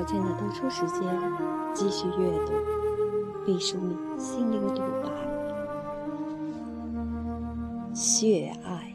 [0.00, 1.02] 条件的多出时间，
[1.74, 2.52] 继续阅读，
[3.44, 5.10] 毕淑敏心灵独白：
[7.92, 8.94] 血爱。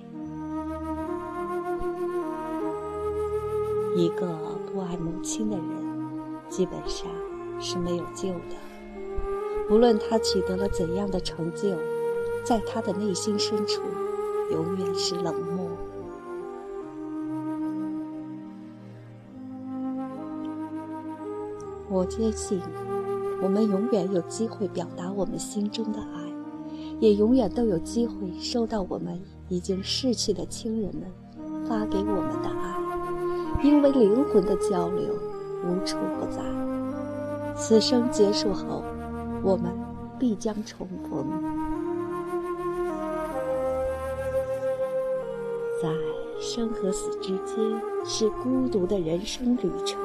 [3.95, 5.65] 一个不爱母亲的人，
[6.49, 7.07] 基本上
[7.59, 8.55] 是没有救的。
[9.69, 11.77] 无论他取得了怎样的成就，
[12.43, 13.83] 在他的内心深处，
[14.49, 15.54] 永远是冷漠。
[21.95, 22.59] 我坚信，
[23.41, 26.19] 我们永远有机会表达我们心中的爱，
[26.99, 31.03] 也永远都有机会收到我们已经逝去的亲人们
[31.65, 33.63] 发给我们的爱。
[33.63, 35.15] 因为灵魂的交流
[35.63, 36.43] 无处不在，
[37.55, 38.83] 此生结束后，
[39.41, 39.71] 我们
[40.19, 41.25] 必将重逢。
[45.81, 45.89] 在
[46.41, 47.55] 生和死之间，
[48.03, 49.97] 是孤独的人生旅程。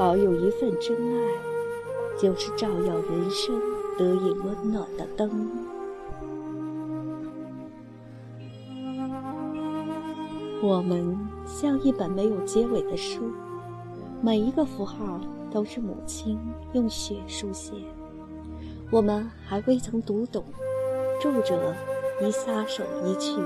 [0.00, 3.54] 保有一份真爱，就是照耀人生
[3.98, 5.46] 得以温暖的灯。
[10.62, 13.30] 我们像一本没有结尾的书，
[14.22, 16.38] 每一个符号都是母亲
[16.72, 17.74] 用血书写。
[18.90, 20.42] 我们还未曾读懂，
[21.20, 21.74] 著者
[22.22, 23.38] 已撒手离去。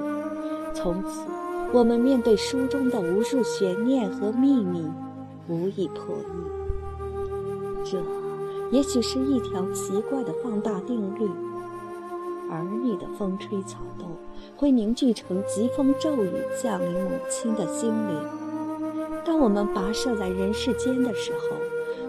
[0.73, 1.27] 从此，
[1.73, 4.89] 我们面对书中的无数悬念和秘密，
[5.49, 7.85] 无以破译。
[7.85, 7.99] 这
[8.71, 11.29] 也许是一条奇怪的放大定律。
[12.51, 14.09] 儿女的风吹草动，
[14.57, 16.31] 会凝聚成疾风骤雨，
[16.63, 18.21] 降临母亲的心灵。
[19.25, 21.57] 当我们跋涉在人世间的时候，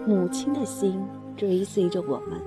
[0.06, 1.02] 母亲的心
[1.36, 2.40] 追随着我们，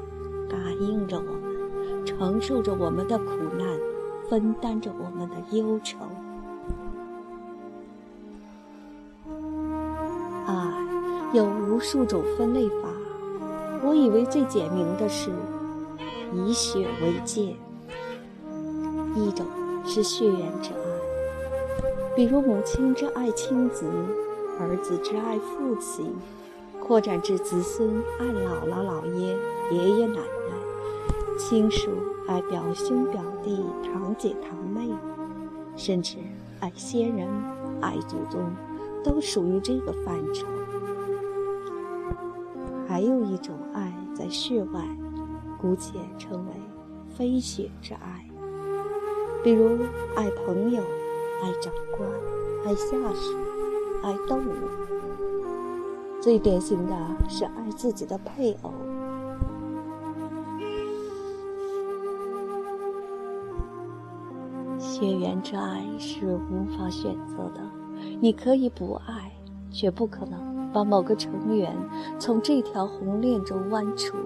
[0.48, 3.68] 感应着我们，承受着我们的苦难，
[4.30, 5.98] 分担着我们的忧愁。
[11.32, 12.90] 有无数种分类法，
[13.84, 15.30] 我以为最简明的是
[16.34, 17.56] 以血为界。
[19.16, 19.46] 一种
[19.86, 23.86] 是血缘之爱，比如母亲之爱亲子，
[24.60, 26.16] 儿子之爱父亲，
[26.82, 29.38] 扩展至子孙爱姥姥姥爷、
[29.72, 31.92] 爷爷奶奶，亲属
[32.28, 34.90] 爱表兄表弟、堂姐堂妹，
[35.76, 36.18] 甚至
[36.60, 37.28] 爱先人、
[37.82, 38.42] 爱祖宗，
[39.04, 40.48] 都属于这个范畴。
[42.90, 44.82] 还有一种爱在血外，
[45.62, 46.54] 姑且称为
[47.08, 48.26] 非血之爱。
[49.44, 49.78] 比如
[50.16, 50.82] 爱朋友、
[51.44, 52.10] 爱长官、
[52.66, 53.38] 爱下属、
[54.02, 54.54] 爱动物，
[56.20, 56.96] 最典型的
[57.30, 58.74] 是爱自己的配偶。
[64.80, 67.62] 血缘之爱是无法选择的，
[68.20, 69.32] 你可以不爱，
[69.70, 71.76] 却不可能把某个成员
[72.20, 74.18] 从这条红链中剜出。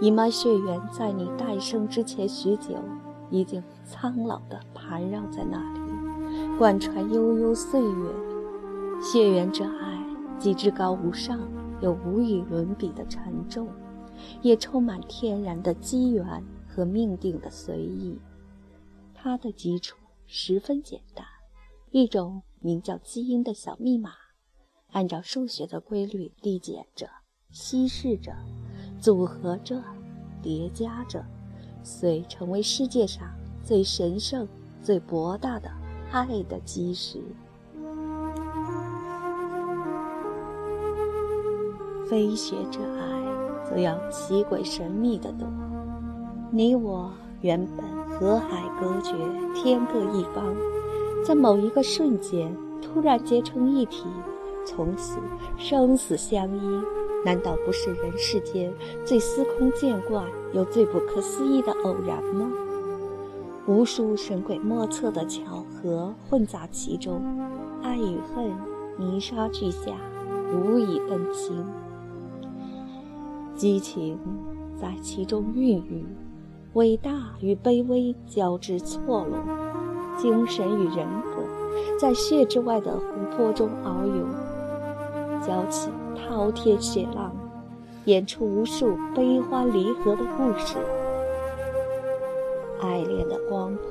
[0.00, 2.76] 姨妈血缘在你诞生之前许久。
[3.28, 8.10] 已经苍老的盘绕在那里，贯穿悠悠岁月。
[9.02, 9.98] 血缘之爱
[10.38, 11.40] 既至高无上，
[11.80, 13.66] 又无与伦比的沉重，
[14.42, 16.24] 也充满天然的机缘
[16.68, 18.16] 和命定的随意。
[19.12, 19.96] 它的基础
[20.28, 21.26] 十分简单，
[21.90, 24.10] 一种名叫基因的小密码，
[24.96, 27.06] 按照数学的规律递减着、
[27.50, 28.32] 稀释着、
[28.98, 29.78] 组合着、
[30.40, 31.22] 叠加着。
[31.82, 33.28] 遂成为世界上
[33.62, 34.48] 最神圣、
[34.82, 35.70] 最博大的
[36.10, 37.22] 爱的基石。
[42.08, 45.46] 非血之爱，则要奇诡神秘的多。
[46.50, 49.12] 你我原本河海隔绝，
[49.54, 50.56] 天各一方，
[51.22, 54.06] 在某一个瞬间突然结成一体，
[54.66, 55.18] 从此
[55.56, 56.82] 生死相依。
[57.24, 58.72] 难道不是人世间
[59.04, 62.50] 最司空见惯又最不可思议的偶然吗？
[63.66, 67.20] 无数神鬼莫测的巧合混杂其中，
[67.82, 68.52] 爱与恨
[68.96, 69.92] 泥沙俱下，
[70.52, 71.66] 无以分清。
[73.56, 74.16] 激情
[74.80, 76.06] 在其中孕育，
[76.74, 79.36] 伟大与卑微交织错落，
[80.16, 81.42] 精神与人格
[81.98, 83.04] 在血之外的湖
[83.36, 84.26] 泊中遨游，
[85.46, 85.90] 交起。
[86.28, 87.30] 滔天血浪，
[88.06, 90.76] 演出无数悲欢离合的故事。
[92.80, 93.82] 爱恋的光谱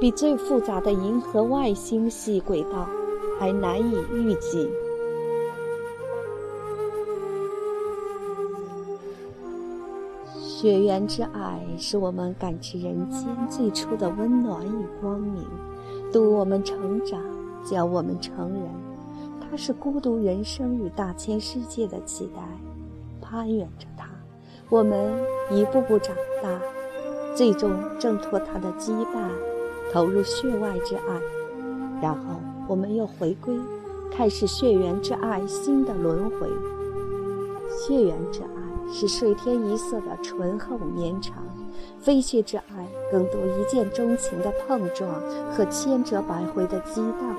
[0.00, 2.86] 比最复杂的银河外星系轨道
[3.40, 4.70] 还难以预计。
[10.38, 15.44] 血缘之爱使我们感知人间最初的温暖与光明，
[16.12, 17.20] 度我们成长，
[17.64, 18.93] 教我们成人。
[19.50, 22.42] 它是孤独人生与大千世界的期待，
[23.20, 24.06] 攀援着它，
[24.68, 25.12] 我们
[25.50, 26.48] 一步步长大，
[27.36, 29.28] 最终挣脱它的羁绊，
[29.92, 31.20] 投入血外之爱，
[32.02, 33.56] 然后我们又回归，
[34.10, 36.48] 开始血缘之爱新的轮回。
[37.68, 41.36] 血缘之爱是水天一色的醇厚绵长，
[42.00, 45.08] 飞血之爱更多一见钟情的碰撞
[45.50, 47.36] 和千折百回的激荡。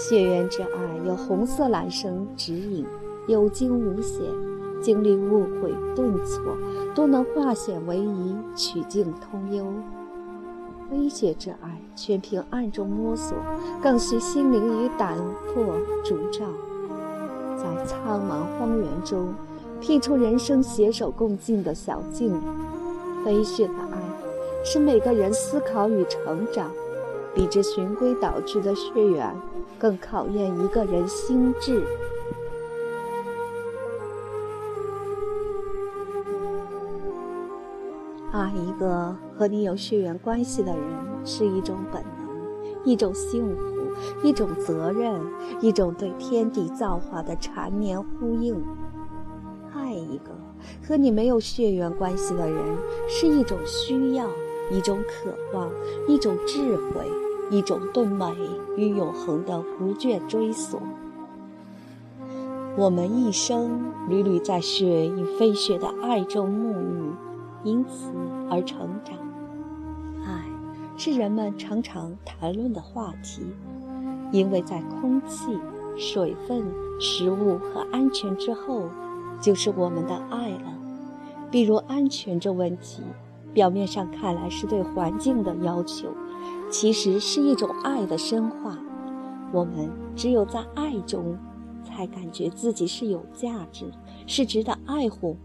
[0.00, 0.68] 血缘之爱
[1.04, 2.86] 有红色缆绳指引，
[3.26, 4.22] 有惊无险，
[4.80, 6.40] 经历误会顿挫，
[6.94, 9.66] 都能化险为夷，曲径通幽。
[10.88, 13.36] 飞血之爱全凭暗中摸索，
[13.82, 15.18] 更需心灵与胆
[15.48, 15.64] 魄
[16.04, 16.46] 烛照。
[17.56, 19.34] 在苍茫荒原中，
[19.80, 22.40] 辟出人生携手共进的小径。
[23.24, 23.98] 飞雪的爱，
[24.64, 26.70] 是每个人思考与成长，
[27.38, 29.32] 比之循规蹈矩的血缘，
[29.78, 31.84] 更考验一个人心智。
[38.32, 40.82] 爱一个和你有血缘关系的人，
[41.24, 42.28] 是一种本能，
[42.82, 43.78] 一种幸福。
[44.24, 45.20] 一种责任，
[45.60, 48.60] 一种对天地造化的缠绵呼应。
[49.72, 50.30] 爱一个
[50.84, 52.60] 和你没有血缘关系的人，
[53.08, 54.28] 是一种需要，
[54.72, 55.70] 一种渴望，
[56.08, 57.10] 一种智慧，
[57.50, 58.34] 一种对美
[58.76, 60.80] 与永恒的不倦追索。
[62.76, 67.12] 我们一生屡屡在血与飞雪的爱中沐浴，
[67.64, 68.12] 因此
[68.50, 69.16] 而成长。
[70.24, 70.44] 爱
[70.96, 73.42] 是人们常常谈论的话题。
[74.30, 75.58] 因为在空气、
[75.96, 76.62] 水分、
[77.00, 78.82] 食物和安全之后，
[79.40, 80.74] 就是我们的爱了。
[81.50, 83.02] 比如安全这问题，
[83.54, 86.08] 表面上看来是对环境的要求，
[86.70, 88.78] 其实是一种爱的深化。
[89.52, 91.38] 我们只有在爱中，
[91.84, 93.90] 才感觉自己是有价值，
[94.26, 95.36] 是值得爱护、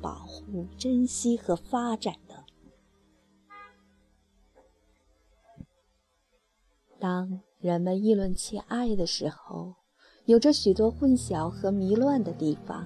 [0.00, 2.44] 保护、珍惜和发展的。
[6.98, 7.40] 当。
[7.62, 9.76] 人们议论起爱的时候，
[10.24, 12.84] 有着许多混淆和迷乱的地方。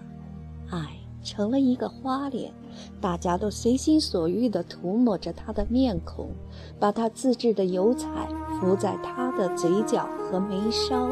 [0.70, 2.52] 爱成了一个花脸，
[3.00, 6.30] 大家都随心所欲地涂抹着他的面孔，
[6.78, 8.08] 把他自制的油彩
[8.60, 11.10] 敷在他的嘴角和眉梢。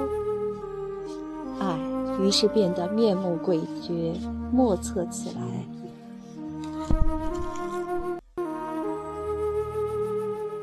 [1.58, 1.76] 爱
[2.20, 4.14] 于是变得面目诡谲、
[4.52, 5.42] 莫测起来。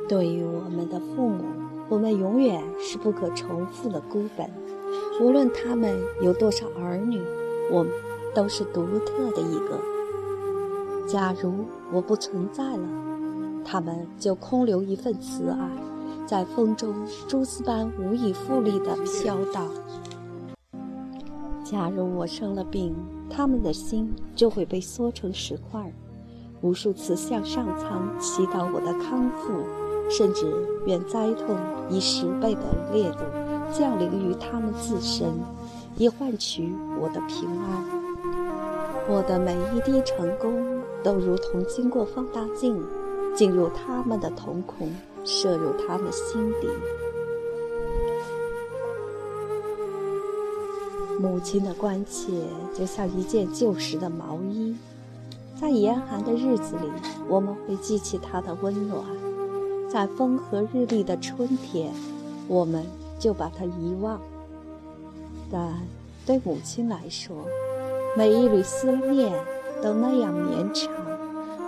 [0.08, 1.44] 对于我们的父母。
[1.90, 4.50] 我们永远是不可重复的孤本，
[5.20, 7.22] 无论他们有多少儿女，
[7.70, 7.92] 我们
[8.34, 9.80] 都是独特的一个。
[11.08, 12.88] 假如我不存在了，
[13.64, 15.70] 他们就空留一份慈爱，
[16.26, 16.94] 在风中
[17.28, 19.68] 蛛丝般无以复利地飘荡。
[21.64, 22.96] 假如我生了病，
[23.30, 25.92] 他们的心就会被缩成石块，
[26.62, 29.64] 无数次向上苍祈祷我的康复。
[30.10, 30.46] 甚至
[30.86, 31.56] 愿灾痛
[31.90, 33.20] 以十倍的烈度
[33.72, 35.30] 降临于他们自身，
[35.96, 38.01] 以换取我的平安。
[39.10, 42.82] 我的每一滴成功，都如同经过放大镜，
[43.36, 44.90] 进入他们的瞳孔，
[45.26, 46.68] 射入他们心底。
[51.20, 52.32] 母亲的关切，
[52.74, 54.76] 就像一件旧时的毛衣，
[55.60, 56.90] 在严寒的日子里，
[57.28, 59.04] 我们会记起它的温暖。
[59.90, 61.92] 在风和日丽的春天，
[62.48, 62.86] 我们
[63.20, 64.20] 就把它遗忘。
[65.52, 65.74] 但
[66.26, 67.36] 对母亲来说，
[68.18, 69.32] 每一缕思念
[69.82, 70.92] 都那样绵长，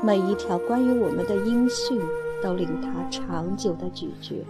[0.03, 2.01] 每一条关于我们的音讯
[2.41, 4.43] 都令他长久的咀嚼。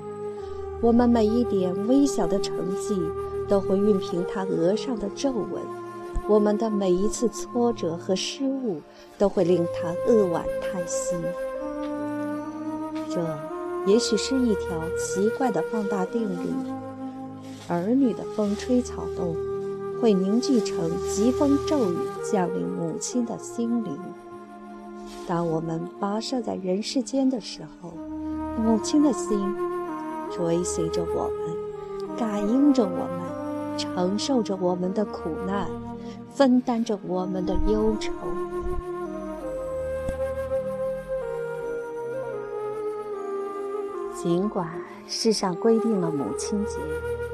[0.82, 3.00] 我们每一点微小的成绩
[3.48, 5.62] 都会熨平他额上的皱纹，
[6.28, 8.82] 我们的每一次挫折和失误
[9.18, 11.16] 都会令他扼腕叹息。
[13.10, 13.22] 这。
[13.86, 16.48] 也许是一条奇怪的放大定律：
[17.68, 19.36] 儿女的风吹草动，
[20.04, 21.96] 会凝聚成疾风骤雨，
[22.30, 23.98] 降临母亲的心灵。
[25.26, 27.94] 当我们跋涉在人世间的时候，
[28.62, 29.40] 母亲的心
[30.30, 35.70] 追随着我们，感应着我们，承受着我们的苦难，
[36.30, 38.12] 分担着我们的忧愁。
[44.22, 44.68] 尽管
[45.08, 46.78] 世上规定了母亲节，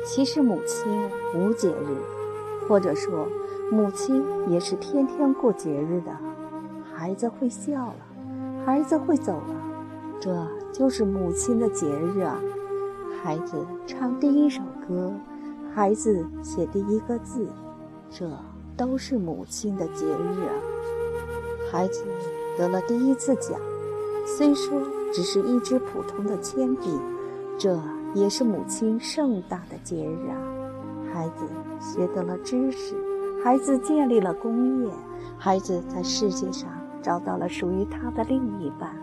[0.06, 1.98] 其实母亲无节日，
[2.70, 3.28] 或者说，
[3.72, 6.12] 母亲也是天天过节日的。
[6.94, 7.96] 孩子会笑了，
[8.64, 9.56] 孩子会走了，
[10.22, 12.40] 这就是母亲的节日啊。
[13.24, 15.12] 孩子唱第一首歌，
[15.74, 17.48] 孩子写第一个字，
[18.12, 18.30] 这
[18.78, 20.54] 都是母亲的节日啊。
[21.72, 22.04] 孩子
[22.56, 23.60] 得了第一次奖，
[24.26, 24.80] 虽说
[25.12, 27.00] 只是一支普通的铅笔，
[27.58, 27.80] 这
[28.14, 30.49] 也是母亲盛大的节日啊。
[31.20, 31.46] 孩子
[31.82, 32.96] 学得了知识，
[33.44, 34.90] 孩子建立了工业，
[35.38, 36.70] 孩子在世界上
[37.02, 38.96] 找到了属于他的另一半，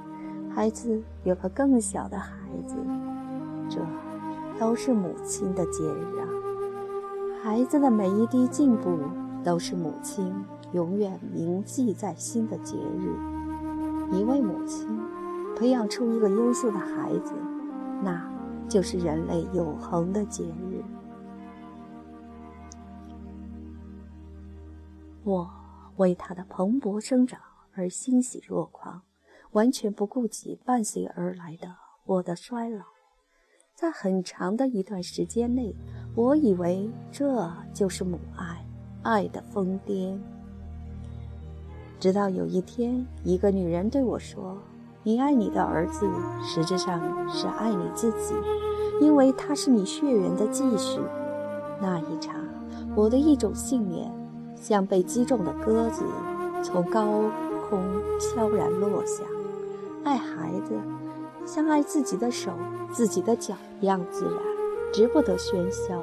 [0.49, 2.33] 孩子有个更小的孩
[2.67, 2.75] 子，
[3.69, 3.81] 这
[4.59, 6.25] 都是母亲的节日啊。
[7.43, 8.99] 孩子的每一滴进步，
[9.45, 10.35] 都是母亲
[10.73, 13.15] 永远铭记在心的节日。
[14.11, 14.89] 一位母亲
[15.55, 17.35] 培养出一个优秀的孩子，
[18.03, 18.27] 那
[18.71, 20.76] 就是人类永恒的节日。
[25.27, 25.51] 我
[25.97, 27.41] 为他的蓬勃生长
[27.75, 29.03] 而欣喜若狂，
[29.51, 32.85] 完全不顾及伴随而来的我的衰老。
[33.75, 35.75] 在很长的一段时间内，
[36.15, 38.65] 我以为这就是母爱，
[39.03, 40.17] 爱的疯癫。
[41.99, 44.57] 直到有一天，一个女人对我说
[45.03, 46.09] ：“你爱你的儿子，
[46.41, 48.33] 实质上是爱你自己，
[49.01, 51.01] 因为他是你血缘的继续。”
[51.83, 52.33] 那一刹，
[52.95, 54.09] 我的一种信念。
[54.57, 56.03] 像被击中的鸽子，
[56.63, 57.23] 从高
[57.69, 57.81] 空
[58.19, 59.23] 悄然落下。
[60.03, 60.75] 爱孩子，
[61.45, 62.51] 像爱自己的手、
[62.93, 64.35] 自己的脚一样自然，
[64.93, 66.03] 值不得喧嚣，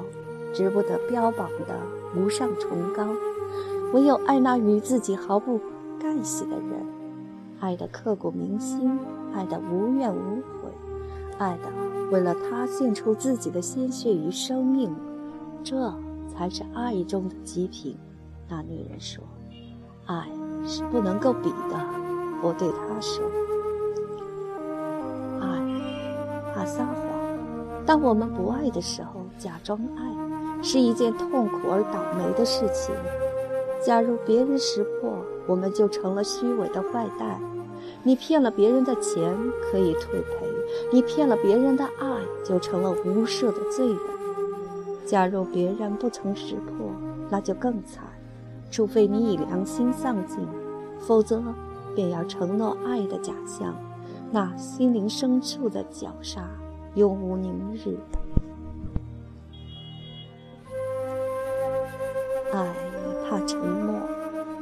[0.52, 1.74] 值不得标榜的
[2.16, 3.06] 无上崇高。
[3.92, 5.60] 唯有爱那与自己毫不
[6.00, 6.86] 干系的人，
[7.60, 8.98] 爱的刻骨铭心，
[9.32, 10.70] 爱的无怨无悔，
[11.38, 11.70] 爱的
[12.10, 14.94] 为了他献出自己的鲜血与生命，
[15.62, 15.94] 这
[16.28, 17.96] 才是爱中的极品。
[18.48, 19.24] 那女人说
[20.06, 20.28] ：“爱
[20.66, 21.76] 是不能够比的。”
[22.42, 23.24] 我对她说
[25.40, 26.94] ：“爱，怕撒谎。
[27.86, 32.94] 当我们不爱的时候，假装爱，是一件痛苦而倒霉的事情。
[33.82, 37.40] 假如别人识破，我们就成了虚伪的坏蛋。
[38.02, 40.46] 你骗了别人的钱，可以退赔；
[40.92, 43.98] 你骗了别人的爱，就成了无赦的罪人。
[45.06, 46.90] 假如别人不曾识破，
[47.30, 48.04] 那就更惨。”
[48.74, 50.44] 除非你以良心丧尽，
[50.98, 51.40] 否则
[51.94, 53.72] 便要承诺爱的假象，
[54.32, 56.42] 那心灵深处的绞杀，
[56.96, 57.96] 永无宁日。
[62.52, 62.74] 爱
[63.30, 63.94] 怕沉默，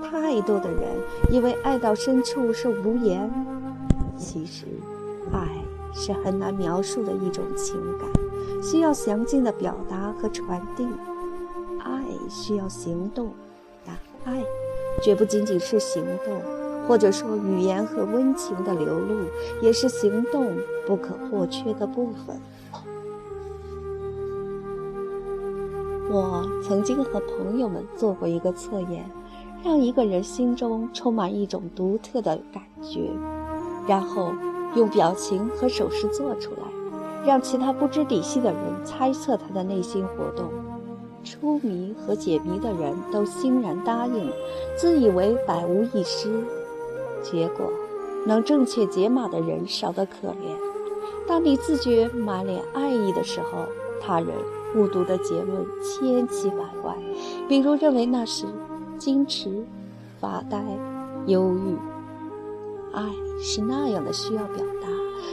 [0.03, 0.83] 太多的人
[1.31, 3.33] 以为爱到深处是无言，
[4.15, 4.67] 其实，
[5.33, 5.49] 爱
[5.95, 8.07] 是很难描述的一种情感，
[8.63, 10.87] 需要详尽的表达和传递。
[11.79, 13.33] 爱需要行动。
[14.25, 14.45] 爱，
[15.03, 16.41] 绝不仅仅是行动，
[16.87, 19.27] 或者说语言和温情的流露，
[19.61, 22.41] 也是行动不可或缺的部分。
[26.11, 29.11] 我曾经和朋友们做过一个测验，
[29.65, 33.11] 让一个人心中充满一种独特的感觉，
[33.89, 34.33] 然后
[34.77, 40.51] 用表情和手势做出来，让其他不知底细的人猜测他的内心活动。
[41.25, 44.31] 出谜和解谜的人都欣然答应，
[44.77, 46.29] 自以为百无一失。
[47.23, 47.71] 结果，
[48.27, 50.57] 能正确解码的人少得可怜。
[51.27, 53.65] 当你自觉满脸爱意的时候，
[54.01, 54.29] 他人
[54.75, 56.97] 误读的结论千奇百怪。
[57.49, 58.45] 比如认为那是
[58.99, 59.49] 矜持、
[60.21, 60.61] 发呆、
[61.27, 61.77] 忧郁。
[62.93, 63.03] 爱
[63.41, 64.89] 是那样的需要表达，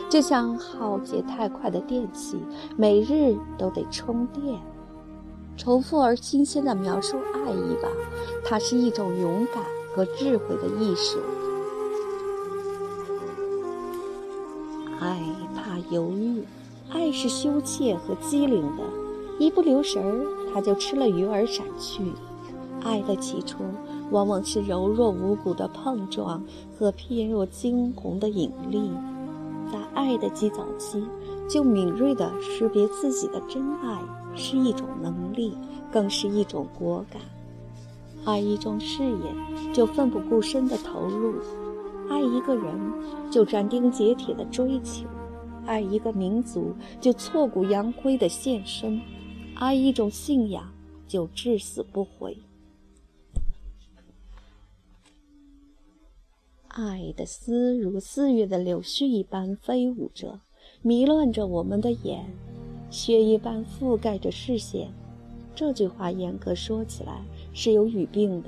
[0.09, 2.39] 就像耗竭太快的电器，
[2.77, 4.59] 每日都得充电。
[5.59, 7.89] 重复而新鲜的描述爱意吧，
[8.45, 9.61] 它是一种勇敢
[9.93, 11.19] 和智慧的艺术。
[15.01, 15.21] 爱
[15.53, 16.45] 怕犹豫，
[16.89, 18.83] 爱是羞怯和机灵的，
[19.37, 22.03] 一不留神儿，它就吃了鱼儿闪去。
[22.81, 23.57] 爱的起初，
[24.11, 26.41] 往往是柔弱无骨的碰撞
[26.79, 28.89] 和翩若惊鸿的引力。
[29.69, 31.03] 在爱的极早期，
[31.49, 33.99] 就敏锐地识别自己的真爱。
[34.35, 35.57] 是一种能力，
[35.91, 37.19] 更是一种果敢。
[38.25, 41.33] 爱一种事业，就奋不顾身的投入；
[42.09, 42.73] 爱一个人，
[43.31, 45.03] 就斩钉截铁的追求；
[45.65, 49.01] 爱一个民族，就挫骨扬灰的献身；
[49.55, 50.71] 爱一种信仰，
[51.07, 52.37] 就至死不悔。
[56.67, 60.39] 爱的丝如四月的柳絮一般飞舞着，
[60.81, 62.25] 迷乱着我们的眼。
[62.89, 64.87] 雪一般覆盖着视线，
[65.53, 67.21] 这句话严格说起来
[67.53, 68.47] 是有语病的。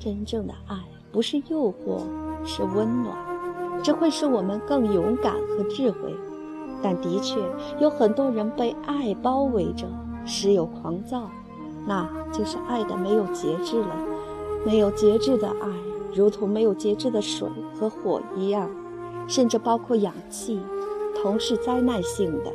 [0.00, 0.78] 真正的爱
[1.12, 2.00] 不是诱惑，
[2.44, 3.14] 是温暖，
[3.84, 6.14] 只会使我们更勇敢和智慧。
[6.82, 7.38] 但的确
[7.78, 9.86] 有很多人被爱包围着，
[10.24, 11.30] 时有狂躁，
[11.86, 13.94] 那就是爱的没有节制了。
[14.64, 15.68] 没有节制的爱，
[16.14, 18.70] 如同没有节制的水和火一样，
[19.28, 20.58] 甚至包括氧气，
[21.22, 22.52] 同是灾难性的。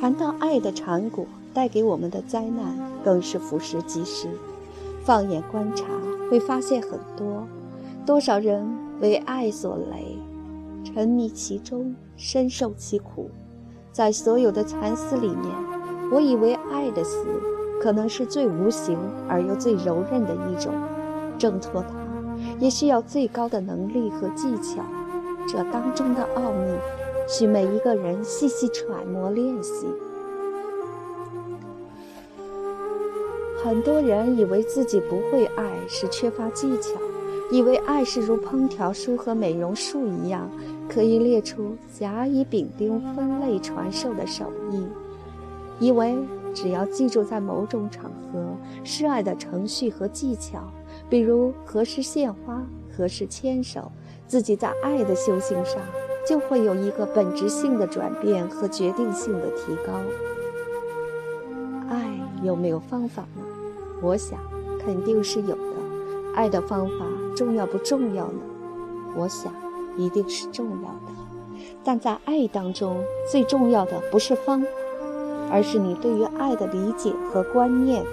[0.00, 1.24] 谈到爱的缠果
[1.54, 4.28] 带给我们的灾难，更是俯拾即是。
[5.04, 5.84] 放眼观察，
[6.30, 7.46] 会发现很多，
[8.04, 8.68] 多少人
[9.00, 10.18] 为爱所累，
[10.84, 13.30] 沉迷其中，深受其苦。
[13.92, 15.46] 在所有的蚕丝里面，
[16.12, 17.24] 我以为爱的丝
[17.80, 18.98] 可能是最无形
[19.28, 20.74] 而又最柔韧的一种，
[21.38, 21.94] 挣脱它
[22.58, 24.82] 也需要最高的能力和技巧。
[25.46, 26.72] 这当中的奥秘。
[27.30, 29.86] 需每一个人细细揣摩练习。
[33.62, 36.98] 很多人以为自己不会爱是缺乏技巧，
[37.52, 40.50] 以为爱是如烹调书和美容术一样，
[40.88, 44.82] 可以列出甲乙丙丁分类传授的手艺，
[45.78, 46.16] 以为
[46.54, 50.60] 只要记住在某种场合示爱的程序和技巧，
[51.08, 52.62] 比如何时献花、
[52.96, 53.90] 何时牵手，
[54.26, 55.80] 自己在爱的修行上。
[56.26, 59.94] 就会有一个本质性的转变和决定性的提高。
[61.88, 62.06] 爱
[62.42, 63.42] 有没有方法呢？
[64.02, 64.38] 我想
[64.78, 65.72] 肯定是有的。
[66.34, 68.40] 爱的方法重要不重要呢？
[69.16, 69.50] 我想
[69.96, 71.62] 一定是重要的。
[71.82, 74.68] 但在爱当中，最重要的不是方法，
[75.50, 78.04] 而是你对于爱的理解和观念。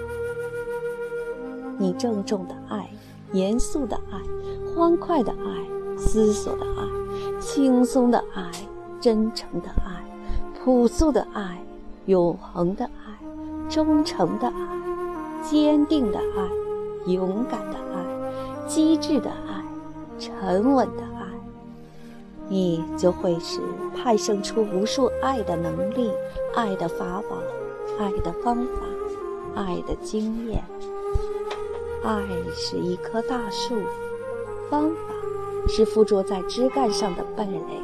[1.76, 2.75] 你郑重的爱、
[3.36, 4.18] 严肃的爱、
[4.74, 6.96] 欢快的爱、思索的爱。
[7.38, 8.50] 轻松的爱，
[9.00, 10.04] 真诚的爱，
[10.58, 11.62] 朴素的爱，
[12.06, 19.64] 永恒的爱，忠诚的爱，坚定的爱，勇敢的爱，机智的爱，
[20.18, 21.26] 沉稳的爱，
[22.48, 23.60] 你就会是
[23.94, 26.10] 派生出无数爱的能力、
[26.54, 27.36] 爱的法宝、
[27.98, 28.82] 爱的方法、
[29.54, 30.64] 爱的经验。
[32.06, 32.22] 爱
[32.54, 33.74] 是一棵大树，
[34.70, 35.14] 方法。
[35.68, 37.82] 是附着在枝干上的蓓蕾。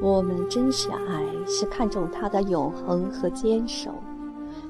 [0.00, 3.90] 我们真实爱是看重它的永恒和坚守。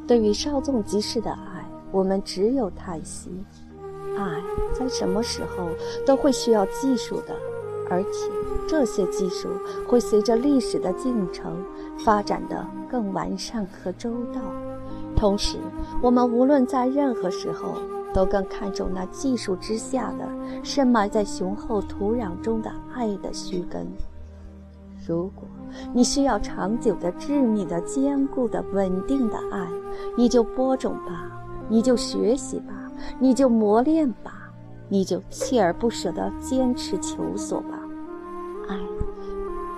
[0.07, 3.31] 对于稍纵即逝的爱，我们只有叹息。
[4.17, 5.69] 爱在什么时候
[6.07, 7.37] 都会需要技术的，
[7.91, 8.31] 而且
[8.69, 9.49] 这些技术
[9.87, 11.57] 会随着历史的进程
[11.99, 14.41] 发展的更完善和周到。
[15.15, 15.59] 同时，
[16.03, 17.75] 我们无论在任何时候，
[18.15, 20.29] 都更看重那技术之下的
[20.63, 23.87] 深埋在雄厚土壤中的爱的须根。
[25.07, 25.45] 如果
[25.93, 29.67] 你需要长久的、致密的、坚固的、稳定的爱，
[30.17, 31.31] 你就播种吧，
[31.69, 32.73] 你就学习吧，
[33.19, 34.42] 你就磨练吧，
[34.89, 37.79] 你就锲而不舍地坚持求索吧。
[38.69, 38.77] 爱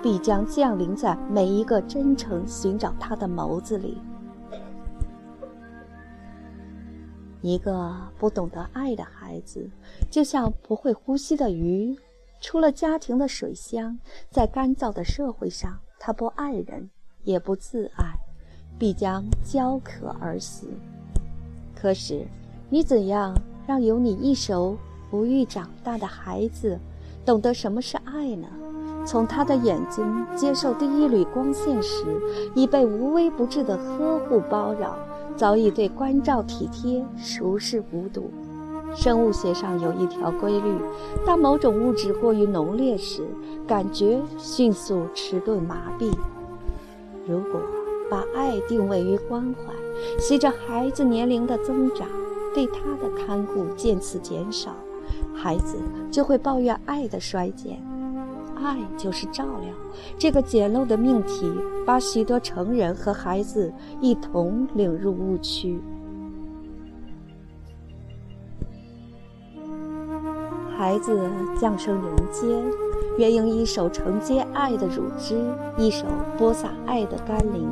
[0.03, 3.97] 必将降临在每一个真诚寻找他的眸子里。
[7.41, 9.69] 一个不懂得爱的孩子，
[10.09, 11.95] 就像不会呼吸的鱼，
[12.41, 13.99] 出了家庭的水箱，
[14.31, 16.89] 在干燥的社会上，他不爱人，
[17.23, 18.15] 也不自爱，
[18.79, 20.67] 必将焦渴而死。
[21.75, 22.25] 可是，
[22.69, 23.35] 你怎样
[23.67, 24.75] 让有你一手
[25.15, 26.77] 哺育长大的孩子，
[27.25, 28.45] 懂得什么是爱呢？
[29.05, 30.03] 从他的眼睛
[30.35, 32.03] 接受第一缕光线时，
[32.53, 34.93] 已被无微不至的呵护包绕。
[35.37, 38.29] 早已对关照体贴熟视无睹。
[38.93, 40.73] 生物学上有一条规律：
[41.25, 43.25] 当某种物质过于浓烈时，
[43.65, 46.11] 感觉迅速迟钝麻痹。
[47.25, 47.61] 如果
[48.11, 49.73] 把爱定位于关怀，
[50.19, 52.05] 随着孩子年龄的增长，
[52.53, 54.75] 对他的看顾渐次减少，
[55.35, 55.77] 孩子
[56.09, 57.79] 就会抱怨爱的衰减。
[58.55, 59.73] 爱就是照料，
[60.17, 61.51] 这个简陋的命题，
[61.85, 65.79] 把许多成人和孩子一同领入误区。
[70.77, 72.63] 孩子降生人间，
[73.17, 75.37] 原应一手承接爱的乳汁，
[75.77, 76.05] 一手
[76.37, 77.69] 播撒爱的甘霖。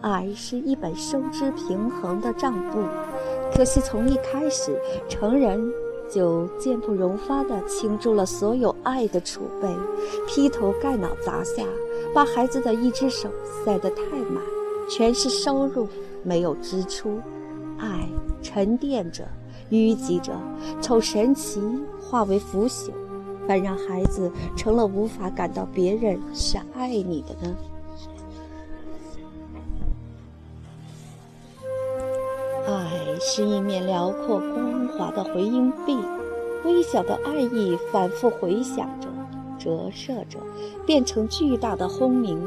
[0.00, 2.78] 爱是一本收支平衡的账簿，
[3.54, 4.78] 可惜从一开始，
[5.08, 5.70] 成人。
[6.08, 9.68] 就坚不容发地倾注了所有爱的储备，
[10.26, 11.64] 劈头盖脑砸下，
[12.14, 13.28] 把孩子的一只手
[13.64, 14.42] 塞得太满，
[14.88, 15.88] 全是收入，
[16.22, 17.18] 没有支出。
[17.78, 18.08] 爱
[18.42, 19.26] 沉淀着，
[19.70, 20.32] 淤积着，
[20.80, 21.60] 从神奇
[22.00, 22.90] 化为腐朽，
[23.46, 27.54] 反让孩子成了无法感到别人是爱你的呢？
[33.28, 35.98] 是一面辽阔光滑的回音壁，
[36.64, 39.08] 微小的爱意反复回响着、
[39.58, 40.38] 折射着，
[40.86, 42.40] 变成巨大的轰鸣。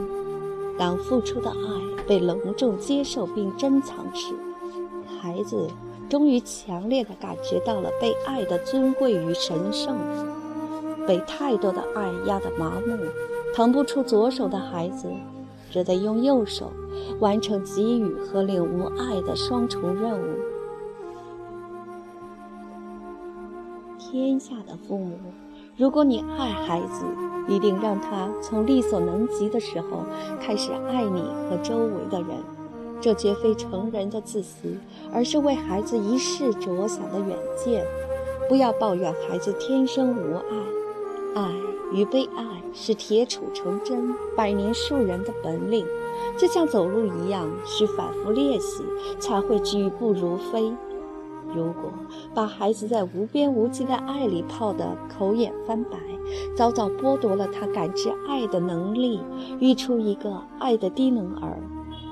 [0.77, 4.33] 当付出的爱被隆重接受并珍藏时，
[5.21, 5.67] 孩子
[6.07, 9.97] 终于强烈地感觉到了被爱的尊贵与神圣。
[11.05, 12.97] 被太多的爱压得麻木、
[13.53, 15.09] 腾不出左手的孩子，
[15.69, 16.71] 只得用右手
[17.19, 20.25] 完成给予和领悟爱的双重任务。
[24.11, 25.17] 天下的父母，
[25.77, 27.05] 如果你爱孩子，
[27.47, 30.03] 一定让他从力所能及的时候
[30.41, 32.29] 开始爱你和周围的人。
[32.99, 34.75] 这绝非成人的自私，
[35.13, 37.85] 而是为孩子一世着想的远见。
[38.49, 40.37] 不要抱怨孩子天生无
[41.35, 41.51] 爱，爱
[41.93, 42.43] 与被爱
[42.73, 45.85] 是铁杵成针、百年树人的本领，
[46.35, 48.83] 就像走路一样，需反复练习
[49.19, 50.73] 才会举步如飞。
[51.55, 51.91] 如果
[52.33, 55.97] 把孩子在无边无际的爱里泡得口眼翻白，
[56.55, 59.19] 早早剥夺了他感知爱的能力，
[59.59, 61.59] 育出一个爱的低能儿，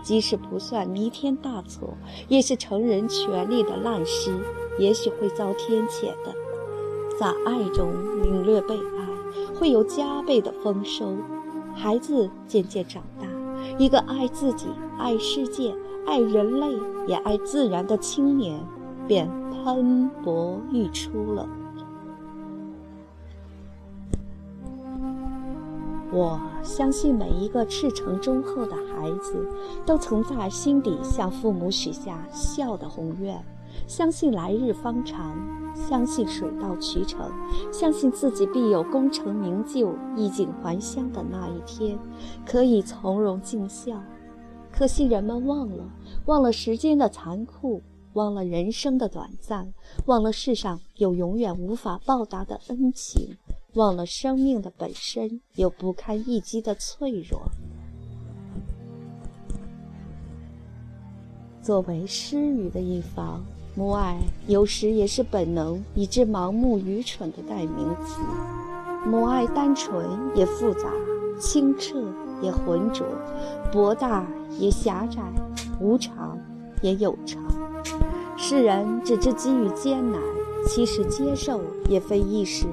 [0.02, 1.94] 即使不算弥天大错，
[2.28, 4.32] 也是成人权利的滥施，
[4.80, 6.34] 也许会遭天谴的。
[7.20, 7.90] 在爱中
[8.22, 11.16] 领略被爱，会有加倍的丰收。
[11.76, 13.28] 孩子渐渐长大，
[13.78, 15.76] 一个爱自己、爱世界、
[16.08, 16.68] 爱人类
[17.08, 18.60] 也爱自然的青年。
[19.08, 21.48] 便喷薄欲出了。
[26.10, 29.46] 我相信每一个赤诚忠厚的孩子，
[29.86, 33.44] 都曾在心底向父母许下孝的宏愿，
[33.88, 35.36] 相信来日方长，
[35.76, 37.30] 相信水到渠成，
[37.74, 42.00] 相信自己必有功成名就、衣锦还乡的那一天，
[42.46, 44.02] 可以从容尽孝。
[44.72, 45.84] 可惜人们忘了，
[46.26, 47.82] 忘了时间的残酷。
[48.14, 49.74] 忘了人生的短暂，
[50.06, 53.38] 忘了世上有永远无法报答的恩情，
[53.74, 57.42] 忘了生命的本身有不堪一击的脆弱。
[61.62, 63.44] 作为失语的一方，
[63.76, 64.18] 母爱
[64.48, 68.22] 有时也是本能以致盲目愚蠢的代名词。
[69.06, 70.92] 母爱单纯也复杂，
[71.40, 72.02] 清澈
[72.42, 73.06] 也浑浊，
[73.72, 74.26] 博大
[74.58, 75.22] 也狭窄，
[75.80, 76.40] 无常
[76.82, 77.44] 也有常。
[78.50, 80.22] 世人只知给予艰难，
[80.66, 82.66] 其实接受也非易事，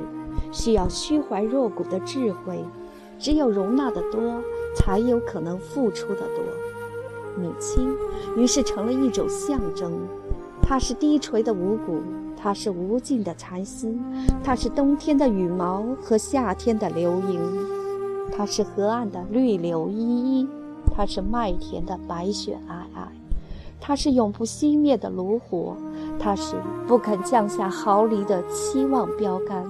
[0.53, 2.65] 需要虚怀若谷的智慧。
[3.19, 4.41] 只有容纳的多，
[4.77, 6.45] 才有可能付出的多。
[7.37, 7.93] 母亲
[8.37, 9.91] 于是成了一种象征，
[10.63, 12.01] 它是低垂的五谷，
[12.37, 13.93] 它是无尽的蚕丝，
[14.45, 17.67] 它是冬天的羽毛和夏天的流萤，
[18.31, 20.49] 它是河岸的绿柳依依，
[20.95, 23.09] 它是麦田的白雪皑皑。
[23.81, 25.77] 它是永不熄灭的炉火，
[26.19, 26.57] 它是
[26.87, 29.65] 不肯降下毫厘的期望标杆。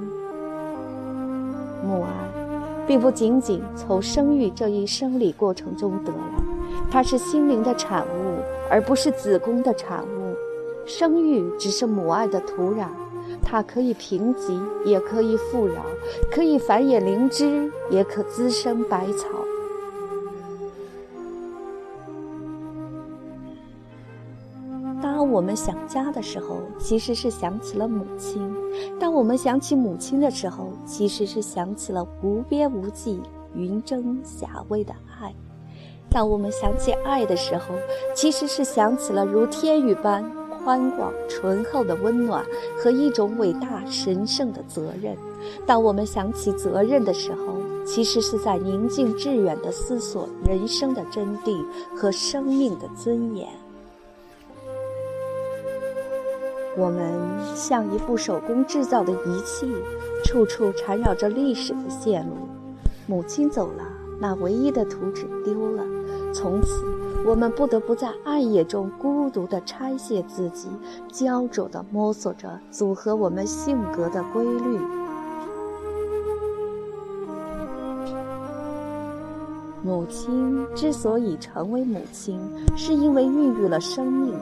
[1.85, 2.09] 母爱，
[2.87, 6.19] 并不仅仅从生育这一生理过程中得来，
[6.91, 8.39] 它是心灵的产物，
[8.71, 10.35] 而不是子宫的产物。
[10.87, 12.87] 生育只是母爱的土壤，
[13.43, 15.81] 它可以贫瘠，也可以富饶；
[16.31, 19.29] 可以繁衍灵芝，也可滋生百草。
[25.35, 28.41] 我们想家的时候，其实是想起了母亲；
[29.01, 33.21] 当我们想起母亲的时候，其实是想起了无边无际、
[33.53, 35.33] 云蒸霞蔚的爱；
[36.09, 37.75] 当我们想起爱的时候，
[38.15, 40.25] 其实是想起了如天宇般
[40.63, 42.47] 宽广醇厚的温暖
[42.79, 45.17] 和一种伟大神圣的责任；
[45.67, 51.61] 当我们想起责任的时候，其实是在宁静致远地思索人生的真谛
[51.93, 53.49] 和生命的尊严。
[56.77, 57.13] 我们
[57.55, 59.73] 像一部手工制造的仪器，
[60.25, 62.35] 处处缠绕着历史的线路。
[63.07, 63.85] 母亲走了，
[64.19, 65.85] 那唯一的图纸丢了。
[66.33, 66.85] 从此，
[67.25, 70.69] 我们不得不在暗夜中孤独地拆卸自己，
[71.13, 74.81] 焦灼地摸索着组合我们性格的规律。
[79.83, 82.41] 母亲之所以成为母亲，
[82.75, 84.35] 是因为孕育了生命。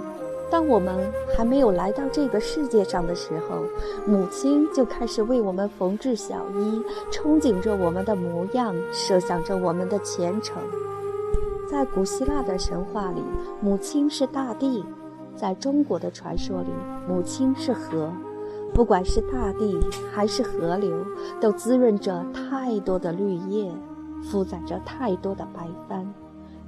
[0.53, 3.65] 当我们还没有来到这个世界上的时候，
[4.07, 10.63] 母亲就开始为我们缝制小衣，憧憬着我们的模样，设想着我们的前程。
[11.67, 13.23] 在古希腊的神话里，
[13.63, 14.85] 母亲是大地；
[15.35, 16.69] 在中国的传说里，
[17.09, 18.13] 母亲是河。
[18.75, 19.81] 不管是大地
[20.13, 20.95] 还是河流，
[21.41, 23.73] 都滋润着太多的绿叶，
[24.23, 26.13] 负载着太多的白帆。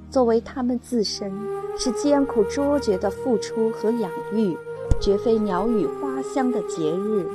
[0.09, 1.31] 作为他们自身，
[1.77, 4.57] 是艰苦卓绝的付出和养育，
[5.01, 7.27] 绝非鸟语花香的节日。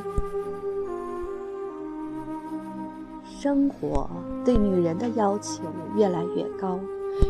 [3.39, 4.09] 生活
[4.45, 5.63] 对女人的要求
[5.97, 6.79] 越来越高，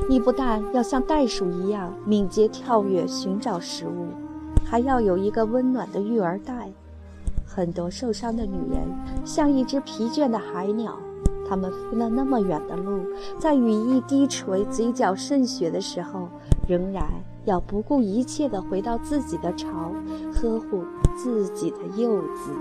[0.08, 4.08] 你不但要像袋鼠一样敏捷跳跃寻找食物，
[4.64, 6.70] 还要有一个温暖的育儿袋。
[7.46, 8.82] 很多受伤的女人
[9.24, 10.96] 像一只疲倦的海鸟，
[11.50, 13.00] 他们飞了那么远的路，
[13.36, 16.28] 在羽翼低垂、嘴角渗血的时候，
[16.68, 17.04] 仍然
[17.44, 19.92] 要不顾一切地回到自己的巢，
[20.32, 20.84] 呵护
[21.16, 22.52] 自己的幼子。